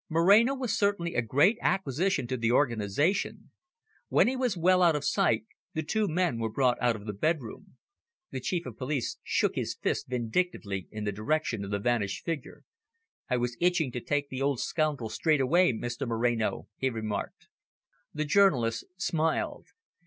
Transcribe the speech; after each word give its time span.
Moreno 0.09 0.55
was 0.55 0.75
certainly 0.75 1.13
a 1.13 1.21
great 1.21 1.59
acquisition 1.61 2.25
to 2.25 2.35
the 2.35 2.51
organisation. 2.51 3.51
When 4.09 4.27
he 4.27 4.35
was 4.35 4.57
well 4.57 4.81
out 4.81 4.95
of 4.95 5.05
sight 5.05 5.45
the 5.75 5.83
two 5.83 6.07
men 6.07 6.39
were 6.39 6.49
brought 6.49 6.81
out 6.81 6.95
of 6.95 7.05
the 7.05 7.13
bedroom. 7.13 7.77
The 8.31 8.39
Chief 8.39 8.65
of 8.65 8.79
Police 8.79 9.17
shook 9.23 9.53
his 9.53 9.75
fist 9.75 10.07
vindictively 10.09 10.87
in 10.89 11.03
the 11.03 11.11
direction 11.11 11.63
of 11.63 11.69
the 11.69 11.77
vanished 11.77 12.25
figure. 12.25 12.63
"I 13.29 13.37
was 13.37 13.55
itching 13.61 13.91
to 13.91 14.01
take 14.01 14.29
the 14.29 14.41
old 14.41 14.59
scoundrel 14.59 15.11
straight 15.11 15.39
away, 15.39 15.71
Mr 15.71 16.07
Moreno," 16.07 16.67
he 16.77 16.89
remarked. 16.89 17.47
The 18.11 18.25
journalist 18.25 18.83
smiled. 18.97 19.67